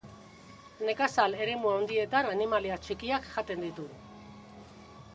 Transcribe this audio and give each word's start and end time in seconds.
Nekazal 0.87 1.37
eremu 1.45 1.71
handietan 1.75 2.31
animalia 2.33 2.81
txikiak 2.87 3.31
jaten 3.37 3.67
ditu. 3.67 3.91